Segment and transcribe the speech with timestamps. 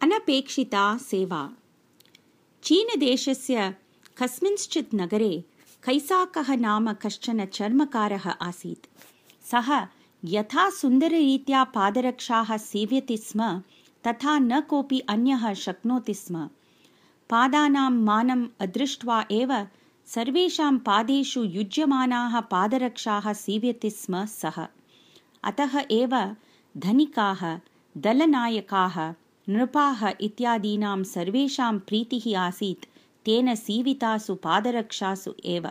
[0.00, 1.50] अनपेक्षिता सेवा।
[2.62, 3.74] चीनदेशस्य
[4.18, 5.44] कस्मिंश्चित् नगरे
[5.84, 8.86] कैसाकः नाम कश्चन चर्मकारः आसीत्।
[9.50, 9.86] सः
[10.24, 13.62] यथा सुन्दररीत्या पादरक्षाः सीव्यति स्म
[14.06, 16.48] तथा न कोऽपि अन्यः शक्नोति स्म।
[17.30, 19.66] पादानां मानम् अदृष्ट्वा एव
[20.06, 24.66] सर्वेषां पादेषु युज्यमानाः पादरक्षाः सीव्यति स्म सः।
[25.44, 26.36] अतः एव
[26.76, 27.60] धनिकाः
[27.96, 29.14] दलनायकाः
[29.52, 32.84] नृपाः इत्यादीनां सर्वेषां प्रीतिः आसीत्
[33.26, 35.68] तेन सीवितासु पादरक्षासु एव।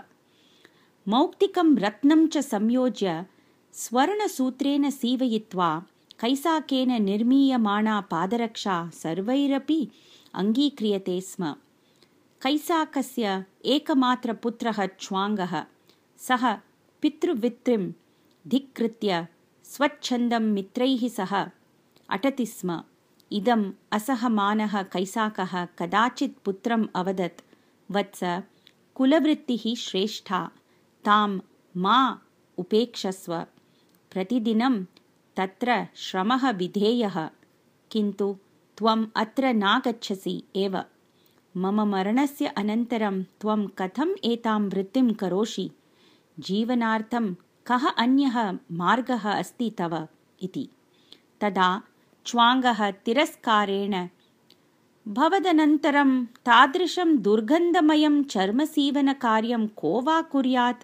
[1.14, 3.14] मौक्तिकं रत्नं च संयोज्य
[3.74, 5.70] स्वर्णसूत्रेण सीवयित्वा
[6.22, 9.80] कैसाकेन निर्मीयमाणा पादरक्षा सर्वैरपि
[10.42, 11.54] अङ्गीक्रियते स्म।
[12.42, 13.44] कैसाकस्य
[13.76, 15.56] एकमात्रपुत्रः च्वाङ्गः
[16.28, 16.52] सः
[17.02, 17.84] पितृवित्रिं
[18.46, 19.26] धिक्कृत्य
[19.74, 21.34] स्वच्छन्दं मित्रैः सह
[22.16, 22.82] अटति स्म
[23.32, 27.42] इदम् असहमानः कैसाकः कदाचित् पुत्रम् अवदत्।
[27.92, 28.42] वत्स
[28.96, 30.52] कुलवृत्तिः श्रेष्ठा।
[31.06, 31.40] तां
[31.78, 32.22] मा
[32.58, 33.40] उपेक्षस्व।
[34.12, 34.84] प्रतिदिनं
[35.36, 37.30] तत्र श्रमः विधेयः।
[37.92, 38.38] किन्तु
[38.78, 40.84] त्वम् अत्र नागच्छसि एव।
[41.58, 45.72] मम मरणस्य अनन्तरं त्वं कथम् एतां वृत्तिं करोषि?
[46.40, 47.34] जीवनार्थं
[47.66, 50.08] कः अन्यः मार्गः अस्ति तव
[50.42, 50.70] इति।
[51.42, 51.82] तदा
[52.28, 54.08] च्वाङ्गः तिरस्कारेण।
[55.08, 60.84] भवदनन्तरं तादृशं दुर्गन्धमयं चर्मसीवनकार्यं को वा कुर्यात्?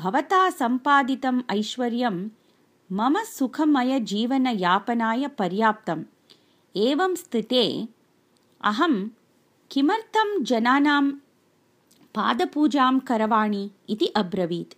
[0.00, 2.28] भवता सम्पादितम् ऐश्वर्यं
[2.92, 6.04] मम सुखमयजीवनयापनाय पर्याप्तम्।
[6.76, 7.88] एवं स्थिते
[8.64, 9.08] अहं
[9.70, 11.12] किमर्थं जनानां
[12.14, 14.74] पादपूजां करवाणि इति अब्रवीत्।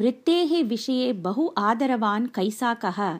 [0.00, 3.18] वृत्तेः विषये बहु आदरवान् कैसाकः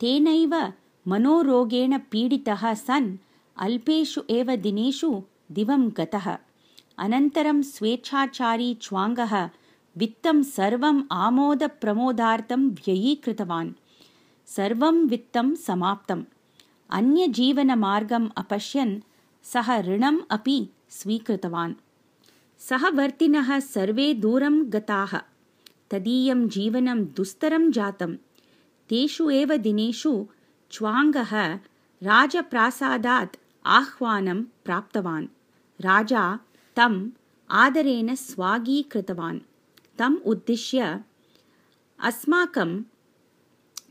[0.00, 0.72] तेनैव
[1.08, 3.16] मनोरोगेण पीडितः सन्
[3.58, 5.22] अल्पेषु एव दिनेषु
[5.52, 6.38] दिवं गतः।
[6.98, 9.50] अनन्तरं स्वेच्छाचारी च्वाङ्गः
[9.96, 13.72] वित्तं सर्वम् आमोदप्रमोदार्थं व्ययीकृतवान्।
[14.46, 16.24] सर्वं वित्तं समाप्तम्।
[16.90, 19.00] अन्यजीवनमार्गम् अपश्यन्
[19.42, 21.74] सः ऋणम् अपि स्वीकृतवान्।
[22.58, 25.20] सहवर्तिनः सर्वे दूरं गताः।
[25.90, 28.16] तदीयं जीवनं दुस्तरं जातं
[28.88, 30.26] तेषु एव दिनेषु
[30.72, 31.54] च्वाङ्गः
[32.02, 35.26] राजप्रासादात् आह्वानं प्राप्तवान्।
[35.80, 36.38] राजा
[36.76, 37.10] तम्
[37.50, 39.40] आदरेण स्वागीकृतवान्।
[39.98, 41.04] तम् उद्दिश्य
[42.00, 42.82] अस्माकं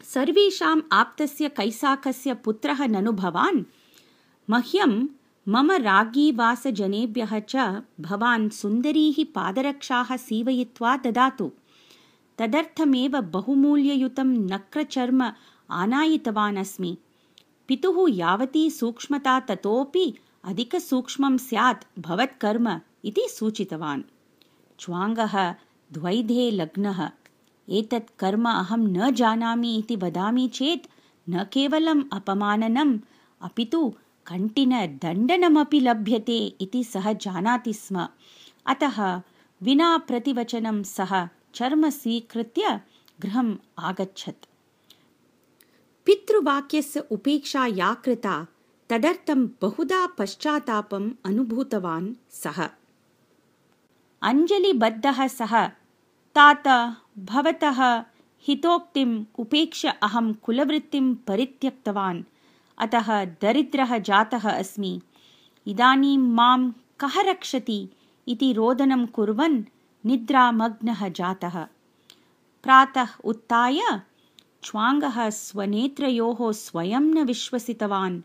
[0.03, 3.63] सर्वेषाम् आप्तस्य कैसाकस्य पुत्रः ननु भवान्?
[4.49, 5.07] मह्यं
[5.47, 11.51] मम राज्ञीवासजनेभ्यः च भवान् सुन्दरीः पादरक्षाः सीवयित्वा ददातु।
[12.37, 15.33] तदर्थमेव बहुमूल्ययुतं नक्रचर्म
[15.71, 16.97] आनायितवान् अस्मि
[17.67, 20.05] पितुः यावती सूक्ष्मता ततोपि
[20.43, 22.67] अधिकसूक्ष्मं स्यात् भवत्कर्म
[23.05, 24.03] इति सूचितवान्।
[24.79, 25.35] च्वाङ्गः
[25.93, 27.09] द्वैधे लग्नः।
[27.69, 30.87] एतत् कर्म अहं न जानामि इति वदामि चेत्
[31.29, 32.99] न केवलम् अपमाननम्
[33.41, 33.81] अपि तु
[34.27, 38.07] कण्टिनदण्डनमपि लभ्यते इति सः जानाति स्म।
[38.65, 39.21] अतः
[39.63, 42.79] विना प्रतिवचनं सः चर्म स्वीकृत्य
[43.21, 44.50] गृहम् आगच्छत्
[46.05, 48.47] पितृवाक्यस्य उपेक्षा या कृता
[48.89, 52.69] तदर्थं बहुधा पश्चात्तापम् अनुभूतवान् सः।
[54.21, 55.67] अञ्जलिबद्धः सः
[56.35, 56.67] तात
[57.19, 58.03] भवतः
[58.47, 62.23] हितोक्तिम् उपेक्ष्य अहं कुलवृत्तिं परित्यक्तवान्
[62.77, 65.01] अतः दरिद्रः जातः अस्मि।
[65.67, 67.89] इदानीं मां कः रक्षति
[68.27, 69.63] इति रोदनं कुर्वन्
[70.05, 71.67] निद्रामग्नः जातः।
[72.63, 73.81] प्रातः उत्थाय
[74.63, 78.21] च्वाङ्गः स्वनेत्रयोः स्वयं न विश्वसितवान्।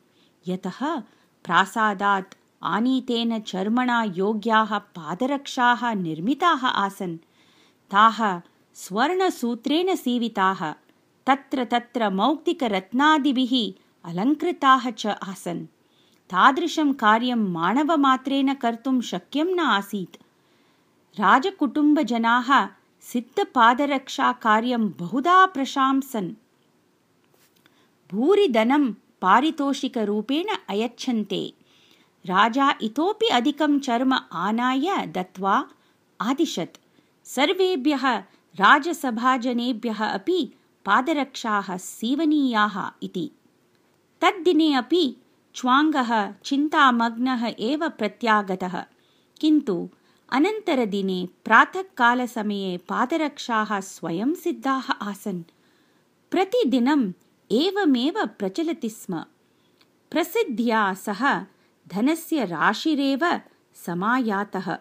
[0.49, 0.97] यतः
[1.45, 7.17] प्रासादात् आनीतेन चर्मणा योग्याः पादरक्षाः निर्मिताः आसन्।
[7.91, 8.41] ताः
[8.75, 10.73] स्वर्णसूत्रेण सीविताः
[11.27, 13.55] तत्र तत्र मौक्तिकरत्नादिभिः
[14.11, 15.66] अलङ्कृताः च आसन्।
[16.31, 20.16] तादृशं कार्यं मानवमात्रेण कर्तुं शक्यं न आसीत्।
[21.21, 22.69] राजकुटुम्बजनाः
[23.13, 26.31] सिद्धपादरक्षाकार्यं बहुधा प्रशांसन्।
[28.13, 31.55] भूरिधनं पारितोषिकरूपेण अयच्छन्ते।
[32.27, 35.69] राजा इतोपि अधिकं चर्म आनाय दत्त्वा
[36.21, 36.81] आदिशत्।
[37.25, 38.17] सर्वेभ्यः
[38.61, 40.53] राजसभाजनेभ्यः अपि
[40.85, 43.31] पादरक्षाः सीवनीयाः इति।
[44.21, 45.17] तद्दिने अपि
[45.55, 48.85] च्वाङ्गः चिन्तामग्नः एव प्रत्यागतः।
[49.41, 49.91] किन्तु
[50.28, 55.43] अनन्तरदिने प्रातःकालसमये पादरक्षाः स्वयं सिद्धाः आसन्।
[56.31, 57.13] प्रतिदिनम्
[57.53, 59.25] एवमेव प्रचलति स्म।
[60.11, 61.41] प्रसिद्ध्या सह
[61.89, 63.41] धनस्य राशिरेव
[63.75, 64.78] समायातः।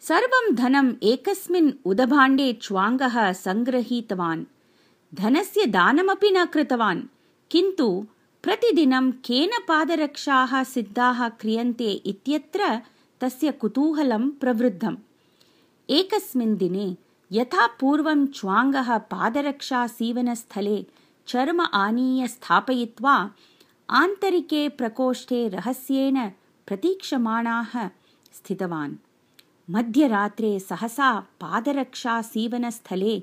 [0.00, 4.44] सर्वं धनम् एकस्मिन् उदभाण्डे च्वाङ्गः सङ्गृहीतवान्
[5.14, 7.02] धनस्य दानमपि न कृतवान्।
[7.50, 8.06] किन्तु
[8.42, 12.80] प्रतिदिनं केन पादरक्षाः सिद्धाः क्रियन्ते इत्यत्र
[13.20, 14.96] तस्य कुतूहलं प्रवृद्धम्।
[15.88, 16.96] एकस्मिन् दिने
[17.32, 20.86] यथा पूर्वं च्वाङ्गः पादरक्षासीवनस्थले
[21.26, 23.14] चर्म आनीय स्थापयित्वा
[23.90, 26.28] आन्तरिके प्रकोष्ठे रहस्येन
[26.66, 27.88] प्रतीक्षमाणाः
[28.34, 28.96] स्थितवान्।
[29.70, 33.22] मध्यरात्रे सहसा पादरक्षासीवनस्थले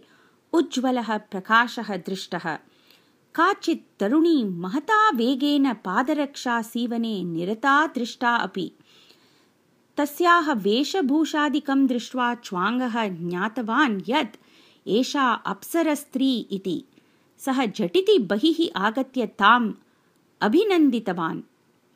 [0.53, 2.57] उज्ज्वलः प्रकाशः दृष्टः
[3.35, 8.71] काचित् तरुणी महता वेगेन पादरक्षासीवने निरता दृष्टा अपि।
[9.97, 14.37] तस्याः वेशभूषादिकं दृष्ट्वा च्वाङ्गः ज्ञातवान् यत्
[14.87, 16.83] एषा अप्सरस्त्री इति।
[17.37, 19.73] सः झटिति बहिः आगत्य ताम्
[20.41, 21.41] अभिनन्दितवान्।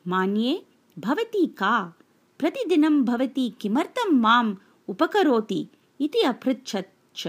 [0.08, 0.66] मान्ये
[1.00, 1.94] भवती का?
[2.40, 4.56] प्रतिदिनं भवती किमर्थं माम्
[4.88, 5.68] उपकरोति
[6.02, 7.28] इति अपृच्छत् च।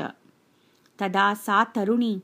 [0.98, 2.20] तदा सा तरुणी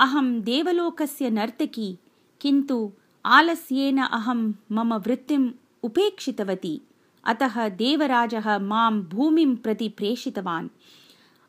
[0.00, 1.98] अहं देवलोकस्य नर्तकी
[2.40, 2.92] किन्तु
[3.26, 5.50] आलस्येन अहं मम वृत्तिम्
[5.82, 6.80] उपेक्षितवती।
[7.24, 10.68] अतः देवराजः मां भूमिं प्रति प्रेषितवान्।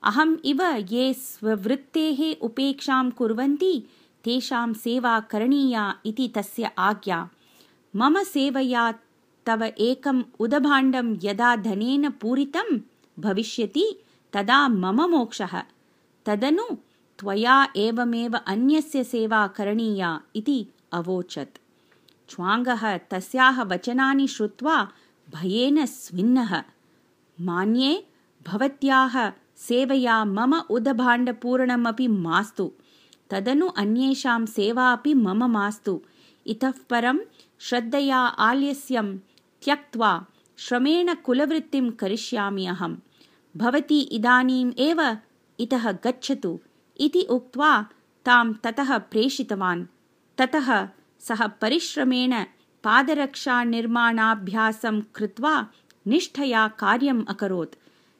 [0.03, 3.83] अहम् इव ये स्ववृत्तेः उपेक्षां कुर्वन्ति
[4.23, 7.29] तेषां सेवा करणीया इति तस्य आज्ञा।
[7.95, 8.93] मम सेवया
[9.45, 12.79] तव एकम् उदभाण्डं यदा धनेन पूरितं
[13.19, 14.03] भविष्यति
[14.33, 15.63] तदा मम मोक्षः।
[16.25, 16.75] तदनु
[17.19, 21.57] त्वया एवमेव अन्यस्य सेवा करणीया इति अवोचत्।
[22.29, 24.91] च्वाङ्गः तस्याः वचनानि श्रुत्वा
[25.29, 26.63] भयेन स्विन्नः।
[27.41, 28.07] मान्ये
[28.47, 32.71] भवत्याः सेवया मम उदभाण्डपूरणमपि मास्तु।
[33.29, 36.01] तदनु अन्येषां सेवा अपि मम मास्तु।
[36.47, 37.17] इतः परं
[37.59, 39.17] श्रद्धया आलस्यं
[39.63, 40.25] त्यक्त्वा
[40.57, 42.97] श्रमेण कुलवृत्तिं करिष्यामि अहम्
[43.57, 45.17] भवती इदानीम् एव
[45.59, 46.59] इतः गच्छतु
[46.97, 47.85] इति उक्त्वा
[48.25, 49.85] तां ततः प्रेषितवान्।
[50.37, 50.89] ततः
[51.19, 52.45] सः परिश्रमेण
[52.83, 55.67] पादरक्षानिर्माणाभ्यासं कृत्वा
[56.07, 57.75] निष्ठया कार्यम् अकरोत्।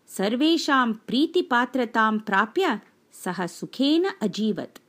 [0.08, 2.82] सर्वेषां प्रीतिपात्रतां प्राप्य
[3.14, 4.85] सः सुखेन अजीवत्